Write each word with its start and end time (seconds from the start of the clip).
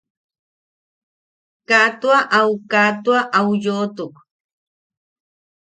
Kaa 1.67 1.87
tua 1.99 2.17
au 2.39 2.51
kaa 2.71 2.91
tua 3.03 3.19
au 3.37 3.49
yoʼotuk. 3.63 4.13